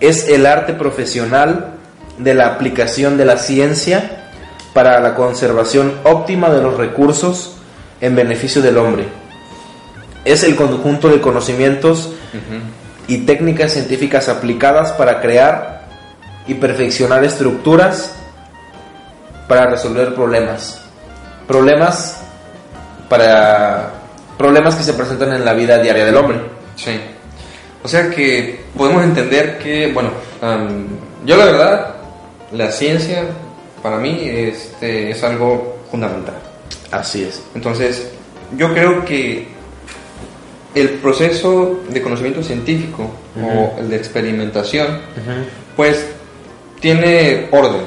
[0.00, 1.76] es el arte profesional
[2.18, 4.28] de la aplicación de la ciencia
[4.74, 7.56] para la conservación óptima de los recursos
[8.00, 9.06] en beneficio del hombre.
[10.24, 12.12] Es el conjunto de conocimientos
[13.06, 15.86] y técnicas científicas aplicadas para crear
[16.46, 18.14] y perfeccionar estructuras
[19.48, 20.80] para resolver problemas.
[21.46, 22.20] Problemas
[23.08, 23.92] para
[24.38, 26.38] problemas que se presentan en la vida diaria del hombre.
[26.76, 26.98] Sí.
[27.82, 30.10] O sea que podemos entender que, bueno,
[31.24, 31.94] yo la verdad,
[32.52, 33.24] la ciencia
[33.82, 36.49] para mí este, es algo fundamental.
[36.90, 37.42] Así es.
[37.54, 38.10] Entonces,
[38.56, 39.48] yo creo que
[40.74, 43.10] el proceso de conocimiento científico
[43.42, 45.00] o el de experimentación,
[45.76, 46.06] pues
[46.80, 47.82] tiene orden.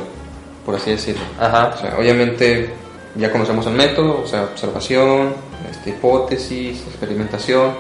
[0.66, 1.24] por así decirlo.
[1.40, 1.74] Ajá.
[1.76, 2.70] O sea, obviamente
[3.16, 5.34] ya conocemos el método, o sea, observación,
[5.70, 7.72] este, hipótesis, experimentación,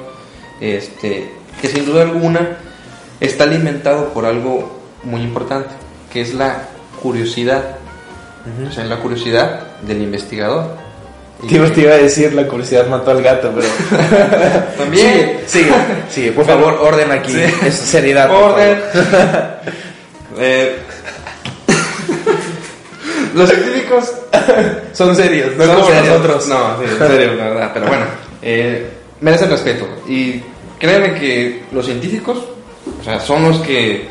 [0.59, 1.31] este,
[1.61, 2.57] que sin duda alguna
[3.19, 5.69] está alimentado por algo muy importante,
[6.11, 6.67] que es la
[7.01, 7.77] curiosidad.
[8.67, 10.82] O sea, la curiosidad del investigador.
[11.47, 13.67] Te iba, a decir, la curiosidad mató al gato, pero...
[14.77, 15.41] También.
[15.45, 15.71] Sigue, sigue,
[16.09, 17.33] sigue, por favor, orden aquí.
[17.33, 17.41] Sí.
[17.65, 18.29] Es seriedad.
[18.31, 18.79] Orden.
[20.35, 20.75] Eh,
[23.35, 24.11] los científicos
[24.93, 26.07] Son serios, no Son como serios.
[26.07, 26.47] nosotros.
[26.47, 27.71] No, sí, en serio, la verdad.
[27.71, 28.05] Pero bueno,
[28.41, 28.89] eh,
[29.21, 29.87] merecen respeto.
[30.07, 30.41] Y
[30.79, 32.39] créeme que los científicos,
[32.99, 34.07] o sea, son los que,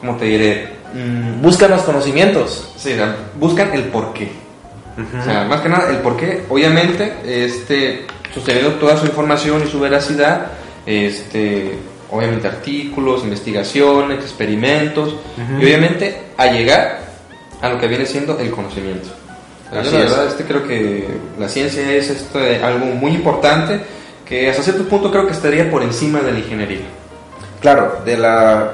[0.00, 0.68] ¿cómo te diré?
[0.92, 2.70] Mm, Buscan los conocimientos.
[2.76, 2.94] sí,
[3.36, 4.28] buscan el porqué.
[4.96, 9.80] O sea, más que nada, el porqué, obviamente, este, sosteniendo toda su información y su
[9.80, 10.48] veracidad,
[10.86, 11.78] este,
[12.10, 15.16] obviamente artículos, investigaciones, experimentos,
[15.58, 17.00] y obviamente a llegar
[17.60, 19.08] a lo que viene siendo el conocimiento.
[19.70, 20.10] Sea, yo Así la es.
[20.10, 21.06] verdad, este, creo que
[21.38, 23.80] la ciencia es este, algo muy importante
[24.24, 26.80] que hasta cierto punto creo que estaría por encima de la ingeniería.
[27.60, 28.72] Claro, de la,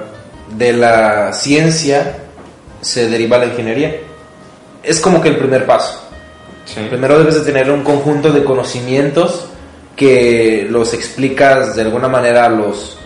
[0.56, 2.18] de la ciencia
[2.80, 3.96] se deriva la ingeniería.
[4.82, 6.05] Es como que el primer paso.
[6.66, 6.80] Sí.
[6.90, 9.46] Primero debes de tener un conjunto de conocimientos
[9.96, 12.98] que los explicas de alguna manera, los,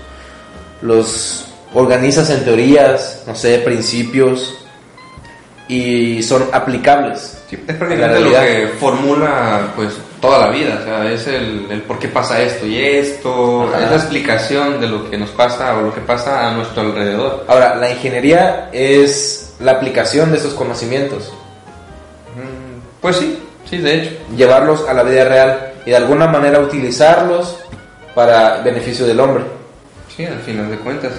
[0.83, 4.57] los organizas en teorías, no sé, principios
[5.69, 7.37] y son aplicables.
[7.49, 11.83] Sí, es prácticamente lo que formula pues toda la vida, o sea, es el, el
[11.83, 13.85] por qué pasa esto y esto, Ajá.
[13.85, 17.45] es la explicación de lo que nos pasa o lo que pasa a nuestro alrededor.
[17.49, 21.33] Ahora, la ingeniería es la aplicación de esos conocimientos,
[22.37, 23.39] Mm, Pues sí,
[23.71, 24.11] sí, de hecho.
[24.37, 27.57] llevarlos a la vida real y de alguna manera utilizarlos
[28.15, 29.45] para beneficio del hombre.
[30.15, 31.13] Sí, al final de cuentas.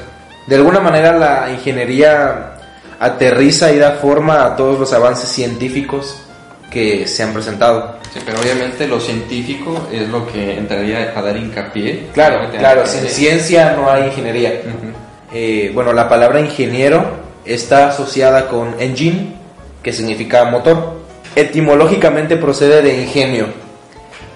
[0.46, 2.52] De alguna manera la ingeniería
[3.00, 6.22] aterriza y da forma a todos los avances científicos
[6.70, 7.98] que se han presentado.
[8.14, 12.08] Sí, pero obviamente lo científico es lo que entraría a dar hincapié.
[12.14, 14.62] Claro, claro, sin ciencia no hay ingeniería.
[15.34, 17.06] Eh, bueno, la palabra ingeniero
[17.46, 19.36] está asociada con engine,
[19.82, 21.01] que significa motor.
[21.36, 23.48] Etimológicamente procede de ingenio,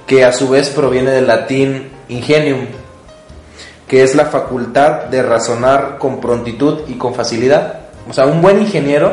[0.08, 2.68] que a su vez proviene del latín ingenium,
[3.88, 7.82] que es la facultad de razonar con prontitud y con facilidad.
[8.10, 9.12] O sea, un buen ingeniero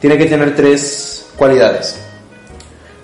[0.00, 1.98] tiene que tener tres cualidades.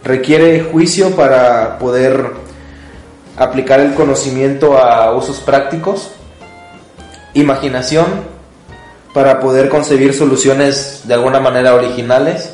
[0.05, 2.31] Requiere juicio para poder
[3.37, 6.13] aplicar el conocimiento a usos prácticos,
[7.35, 8.07] imaginación
[9.13, 12.53] para poder concebir soluciones de alguna manera originales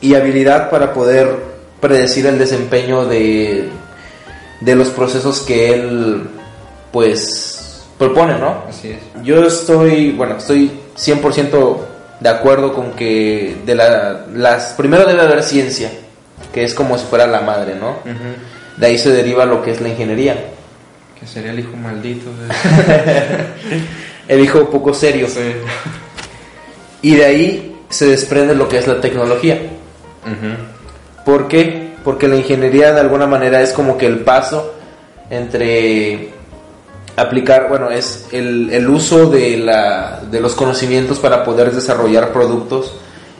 [0.00, 1.28] y habilidad para poder
[1.80, 3.68] predecir el desempeño de,
[4.60, 6.28] de los procesos que él
[6.92, 8.64] pues propone, ¿no?
[8.68, 8.98] Así es.
[9.22, 11.76] Yo estoy, bueno, estoy 100%
[12.20, 15.90] de acuerdo con que de la, las primero debe haber ciencia,
[16.52, 17.98] que es como si fuera la madre, ¿no?
[18.76, 20.52] De ahí se deriva lo que es la ingeniería.
[21.18, 23.84] Que sería el hijo maldito de...
[24.26, 25.26] El hijo poco serio.
[27.02, 29.60] Y de ahí se desprende lo que es la tecnología.
[30.24, 31.24] Ujú.
[31.24, 31.94] ¿Por qué?
[32.04, 34.74] Porque la ingeniería de alguna manera es como que el paso
[35.30, 36.32] entre
[37.16, 42.94] aplicar, bueno, es el, el uso de, la, de los conocimientos para poder desarrollar productos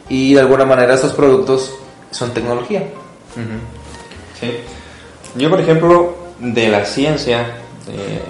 [0.09, 1.73] y de alguna manera esos productos
[2.11, 2.83] son tecnología.
[4.39, 4.51] Sí.
[5.35, 7.57] Yo, por ejemplo, de la ciencia,
[7.89, 8.21] eh,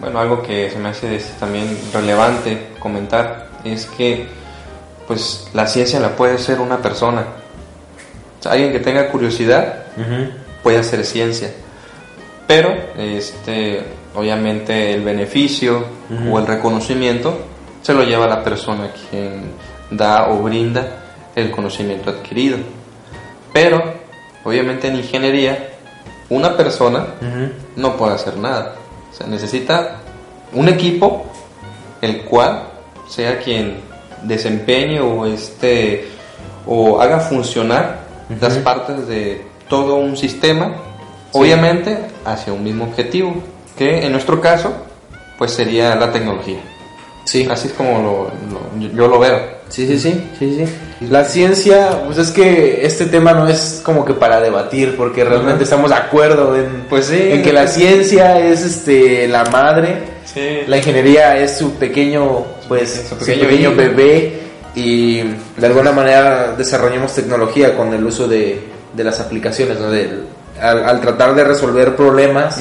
[0.00, 4.26] bueno, algo que se me hace también relevante comentar es que,
[5.06, 7.24] pues, la ciencia la puede hacer una persona.
[8.40, 9.84] O sea, alguien que tenga curiosidad
[10.62, 11.52] puede hacer ciencia.
[12.46, 13.82] Pero, este,
[14.14, 15.84] obviamente, el beneficio
[16.30, 17.38] o el reconocimiento
[17.82, 19.52] se lo lleva la persona quien
[19.90, 20.86] da o brinda
[21.36, 22.56] el conocimiento adquirido.
[23.52, 23.82] Pero,
[24.42, 25.68] obviamente, en ingeniería,
[26.30, 27.06] una persona
[27.76, 28.74] no puede hacer nada.
[29.12, 29.98] O sea, necesita
[30.54, 31.26] un equipo
[32.00, 32.64] el cual
[33.06, 33.80] sea quien
[34.22, 36.08] desempeñe o este
[36.66, 37.99] o haga funcionar
[38.40, 38.62] las Ujú.
[38.62, 40.66] partes de todo un sistema,
[41.32, 41.38] Sí.
[41.38, 43.34] obviamente hacia un mismo objetivo,
[43.78, 44.72] que en nuestro caso
[45.38, 46.58] pues sería la tecnología.
[47.24, 47.46] Sí.
[47.50, 48.30] Así es como lo-
[48.80, 49.38] lo- yo lo veo.
[49.68, 51.06] Sí, sí, sí, sí, sí.
[51.08, 55.54] La ciencia, pues es que este tema no es como que para debatir, porque realmente
[55.54, 55.62] Ajá.
[55.62, 57.18] estamos de acuerdo en, Pues sí.
[57.30, 60.60] en que la ciencia es este la madre, Sí.
[60.66, 63.76] la ingeniería es su pequeño, pues, Su su pequeño pequeño, hijo.
[63.76, 64.40] bebé
[64.74, 65.22] y
[65.56, 68.62] de alguna manera desarrollamos tecnología con el uso de,
[68.94, 69.90] de las aplicaciones, ¿no?
[69.90, 70.24] Del-
[70.60, 72.58] al, al tratar de resolver problemas,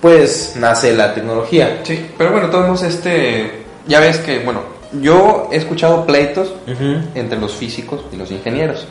[0.00, 1.80] pues nace la tecnología.
[1.82, 4.62] Sí, pero bueno, todos este, ya ves que, bueno,
[5.00, 6.54] yo he escuchado pleitos
[7.14, 8.86] entre los físicos y los ingenieros.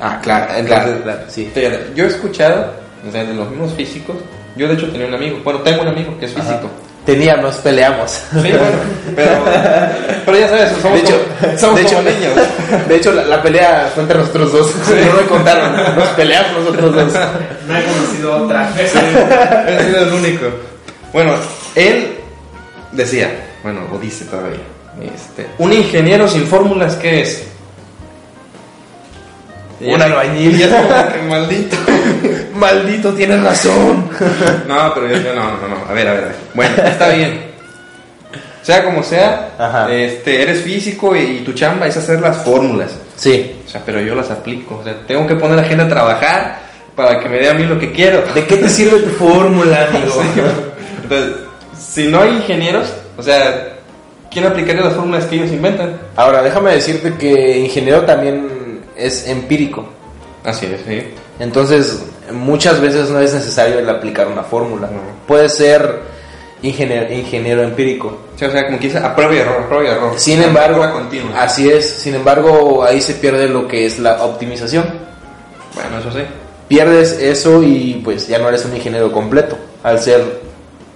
[0.00, 1.50] Ah, claro, Entonces, claro, claro, sí.
[1.94, 2.72] Yo he escuchado,
[3.08, 4.16] o sea, de los mismos físicos,
[4.56, 6.68] yo de hecho tenía un amigo, bueno, tengo un amigo que es físico.
[7.06, 8.10] Nos peleamos.
[8.10, 8.78] Sí, bueno,
[9.16, 9.32] pero,
[10.24, 12.88] pero ya sabes, somos, de hecho, como, somos de como hecho, niños.
[12.88, 14.74] de hecho la, la pelea fue entre nosotros dos.
[15.12, 17.12] No me contaron, nos peleamos nosotros dos.
[17.66, 18.70] No he conocido otra.
[18.78, 20.46] He sido el único.
[21.12, 21.34] Bueno,
[21.74, 22.18] él
[22.92, 23.30] decía,
[23.62, 24.60] bueno, o dice todavía,
[25.14, 27.44] este, un ingeniero sin fórmulas, ¿qué es?
[29.82, 30.54] Un ya- albañil.
[30.54, 31.76] y ya como que maldito.
[32.54, 34.08] Maldito, tienes razón.
[34.68, 36.36] No, pero yo, no, no, no, a ver, a ver, a ver.
[36.54, 37.40] Bueno, está bien.
[38.62, 39.92] Sea como sea, Ajá.
[39.92, 42.92] este, eres físico y, y tu chamba es hacer las fórmulas.
[43.16, 43.56] Sí.
[43.66, 44.78] O sea, pero yo las aplico.
[44.80, 46.60] O sea, tengo que poner a la gente a trabajar
[46.94, 48.22] para que me dé a mí lo que quiero.
[48.34, 50.22] ¿De qué te sirve tu fórmula, amigo?
[51.02, 51.36] Entonces,
[51.76, 53.78] si no hay ingenieros, o sea,
[54.30, 55.96] ¿quién aplicaría las fórmulas que ellos inventan?
[56.14, 58.48] Ahora, déjame decirte que ingeniero también
[58.96, 59.86] es empírico.
[60.44, 61.02] Así es, sí.
[61.38, 64.88] Entonces, muchas veces no es necesario el aplicar una fórmula.
[64.88, 65.00] No.
[65.26, 66.00] Puede ser
[66.62, 68.18] ingeniero, ingeniero empírico.
[68.36, 70.12] Sí, O sea, como que dice, a prueba y error, a prueba y error.
[70.16, 71.42] Sin embargo, continua.
[71.42, 71.88] así es.
[71.88, 74.84] Sin embargo, ahí se pierde lo que es la optimización.
[75.74, 76.24] Bueno, eso sí.
[76.68, 80.40] Pierdes eso y pues ya no eres un ingeniero completo al ser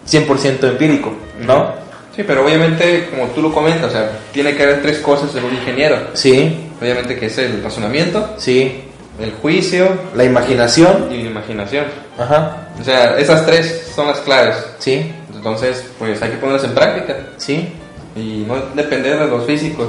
[0.08, 1.85] 100% empírico, ¿no?
[2.16, 5.44] Sí, pero obviamente, como tú lo comentas, o sea, tiene que haber tres cosas en
[5.44, 5.98] un ingeniero.
[6.14, 8.82] Sí, Obviamente que es el razonamiento, sí.
[9.18, 11.08] el juicio La imaginación.
[11.10, 11.86] y la imaginación.
[12.18, 12.68] Ajá.
[12.78, 14.56] O sea, esas tres son las claves.
[14.78, 17.68] Sí, Entonces, pues hay que ponerlas en práctica sí.
[18.14, 19.88] y no depender de los físicos.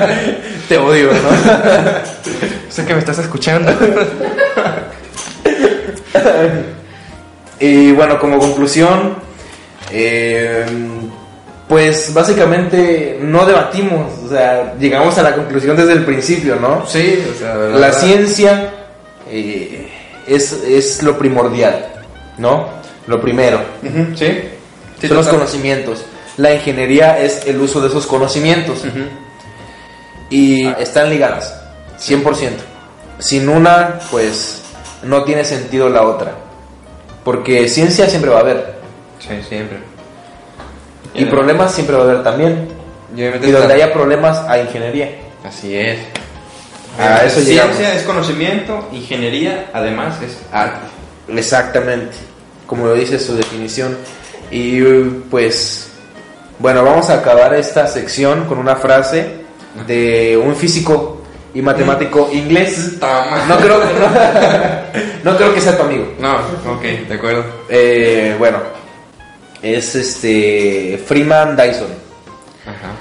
[0.68, 1.18] Te odio, ¿no?
[2.70, 3.72] sé que me estás escuchando.
[7.60, 9.14] Y bueno, como conclusión,
[9.92, 10.66] eh,
[11.68, 16.86] pues básicamente no debatimos, o sea, llegamos a la conclusión desde el principio, ¿no?
[16.86, 18.70] sí, o sea, La ciencia
[19.30, 19.88] eh,
[20.26, 21.86] es, es lo primordial,
[22.38, 22.68] ¿no?
[23.06, 23.60] Lo primero,
[24.14, 24.40] sí.
[25.00, 26.04] Sí, son los conocimientos.
[26.36, 28.84] La ingeniería es el uso de esos conocimientos
[30.30, 31.60] y están ligadas,
[31.98, 32.50] 100%.
[33.18, 34.62] Sin una, pues
[35.02, 36.34] no tiene sentido la otra,
[37.24, 38.74] porque ciencia siempre va a haber.
[39.18, 39.91] Sí, siempre.
[41.14, 42.68] Y problemas siempre va a haber también.
[43.14, 45.10] Y donde está- haya problemas, hay ingeniería.
[45.44, 45.98] Así es.
[46.98, 47.96] A eso Ciencia llegamos.
[47.96, 50.86] es conocimiento, ingeniería además es arte.
[51.28, 52.16] Exactamente,
[52.66, 53.96] como lo dice su definición.
[54.50, 54.80] Y
[55.30, 55.90] pues,
[56.58, 59.42] bueno, vamos a acabar esta sección con una frase
[59.86, 61.22] de un físico
[61.54, 62.98] y matemático inglés.
[63.00, 63.44] Toma.
[63.48, 63.84] No creo, no,
[65.32, 66.12] no creo que sea tu amigo.
[66.18, 66.34] No,
[66.74, 67.44] ok, de acuerdo.
[67.70, 68.58] Eh, bueno,
[69.62, 71.88] es este Freeman Dyson.
[72.64, 72.92] Ajá.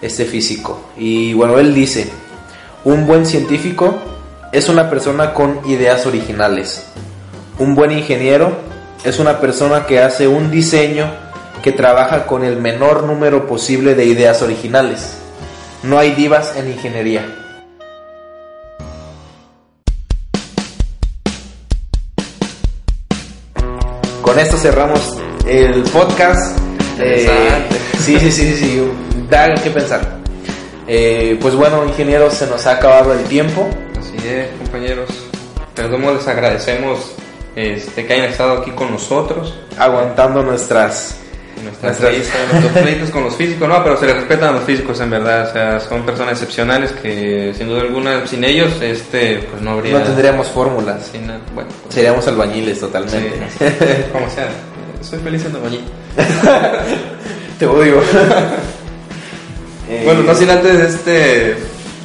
[0.00, 0.80] este físico.
[0.96, 2.08] Y bueno, él dice,
[2.84, 3.98] un buen científico
[4.52, 6.84] es una persona con ideas originales.
[7.58, 8.52] Un buen ingeniero
[9.04, 11.10] es una persona que hace un diseño
[11.62, 15.18] que trabaja con el menor número posible de ideas originales.
[15.82, 17.34] No hay divas en ingeniería.
[24.22, 26.58] Con esto cerramos el podcast.
[27.00, 27.28] Eh,
[27.98, 28.82] sí, sí, sí, sí, sí,
[29.30, 30.00] da que pensar.
[30.86, 33.68] Eh, pues bueno, ingenieros, se nos ha acabado el tiempo.
[33.98, 35.08] Así es, compañeros.
[35.90, 37.12] Como les agradecemos
[37.54, 39.54] este, que hayan estado aquí con nosotros.
[39.78, 41.16] aguantando nuestras
[41.62, 45.00] Nuestras Nuestras- nuestros pleitos con los físicos, no, pero se les respetan a los físicos
[45.00, 49.60] en verdad, o sea, son personas excepcionales que sin duda alguna, sin ellos, este, pues
[49.60, 49.98] no habría...
[49.98, 53.30] no tendríamos fórmulas sin nada, bueno, pues, seríamos albañiles sí, totalmente
[54.12, 54.48] como sea,
[55.02, 55.80] soy feliz siendo allí.
[57.58, 58.00] te odio
[59.88, 61.56] Eh, Bueno, no sin antes este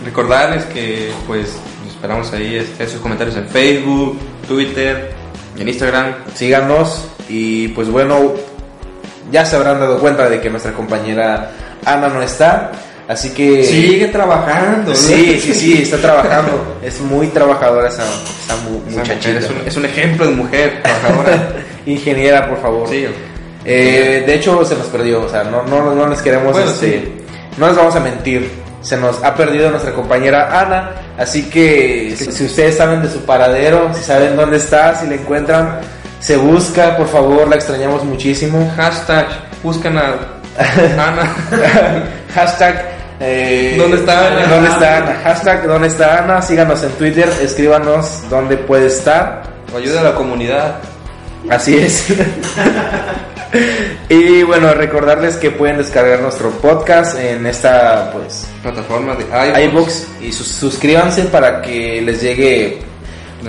[0.06, 1.54] recordarles que pues
[1.90, 5.12] esperamos ahí este, sus comentarios en Facebook, Twitter,
[5.58, 6.14] y en Instagram.
[6.36, 8.34] síganos y pues bueno
[9.32, 11.52] ya se habrán dado cuenta de que nuestra compañera
[11.86, 12.72] Ana no está
[13.08, 14.92] así que Sigue trabajando.
[14.92, 14.96] ¿no?
[14.96, 19.50] sí sí sí está trabajando es muy trabajadora esa, esa mu- Esa muchachita mujer es,
[19.50, 21.54] un, es un ejemplo de mujer trabajadora.
[21.86, 23.06] ingeniera por favor sí,
[23.66, 27.00] Eh, de hecho, se nos perdió, o sea, no, no, no les queremos, Bueno, este,
[27.00, 27.14] sí.
[27.58, 28.50] no les vamos a mentir,
[28.82, 33.22] se nos ha perdido nuestra compañera Ana, así que si, si ustedes saben de su
[33.22, 35.80] paradero, si saben dónde está, si la encuentran,
[36.20, 38.72] se busca, por favor, la extrañamos muchísimo.
[38.78, 39.28] Hashtag,
[39.62, 40.16] buscan a
[40.98, 41.36] Ana.
[42.36, 42.86] Hashtag,
[43.20, 44.48] eh, ¿Dónde está Ana?
[44.48, 45.22] ¿Dónde está Ana?
[45.24, 46.42] Hashtag, ¿dónde está Ana?
[46.42, 49.44] Síganos en Twitter, escríbanos dónde puede estar.
[49.76, 50.76] Ayuda a la comunidad.
[51.50, 52.08] Así es.
[54.10, 60.32] y bueno, recordarles que pueden descargar nuestro podcast en esta pues Plataforma de iBooks y
[60.32, 62.82] sus- suscríbanse para que les llegue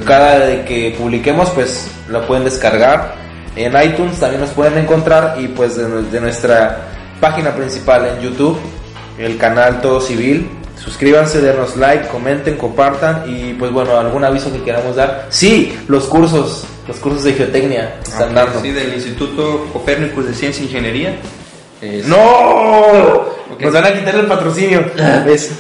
[0.04, 3.14] cada de que publiquemos pues lo pueden descargar.
[3.56, 6.88] En iTunes también nos pueden encontrar y pues de, de nuestra
[7.20, 8.58] página principal en YouTube
[9.18, 10.48] el canal Todo Civil.
[10.76, 15.26] Suscríbanse denos like comenten compartan y pues bueno algún aviso que queramos dar.
[15.30, 20.34] Sí los cursos los cursos de geotecnia están Ok, dando Sí, del Instituto Copérnicus de
[20.34, 21.16] Ciencia e Ingeniería.
[21.80, 23.24] Es- ¡No!
[23.60, 24.84] Nos van a quitar el patrocinio.
[25.26, 25.50] Es,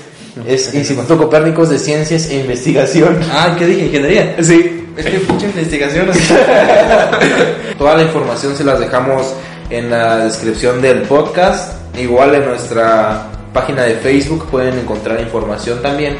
[0.46, 3.20] es Instituto Copérnicos de Ciencias e Investigación.
[3.32, 3.86] Ah, ¿qué dije?
[3.86, 4.36] ¿Ingeniería?
[4.42, 4.80] Sí.
[4.96, 6.06] Es que mucha investigación.
[7.78, 9.34] Toda la información se las dejamos
[9.70, 11.74] en la descripción del podcast.
[11.98, 16.16] Igual en nuestra página de Facebook pueden encontrar información también.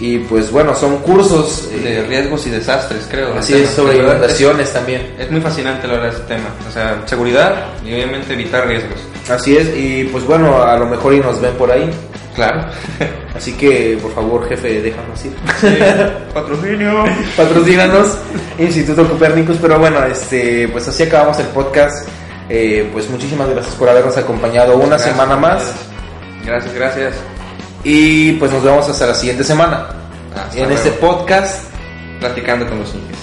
[0.00, 1.68] Y pues bueno, son cursos.
[1.72, 3.34] eh, de riesgos y desastres, creo.
[3.38, 5.14] así es, sobre inundaciones también.
[5.18, 6.48] Es, muy fascinante la verdad este tema.
[6.68, 8.98] O sea, seguridad y obviamente evitar riesgos.
[9.30, 11.88] Así es, y pues bueno, a lo mejor y nos ven por ahí.
[12.34, 12.64] Claro.
[13.36, 15.32] Así que por favor, jefe, déjanos ir.
[16.34, 17.04] Patrocinio.
[17.36, 18.18] patrocínanos
[18.58, 22.08] Instituto Copérnicus pero bueno este pues así acabamos el podcast
[22.50, 25.97] Eh, pues muchísimas gracias por habernos acompañado una Gracias, semana más Gracias,
[26.74, 27.14] gracias.
[27.84, 29.86] y pues nos vemos hasta la siguiente semana
[30.34, 30.74] Hasta en luego.
[30.74, 31.64] este podcast
[32.20, 33.16] Platicando con los indios.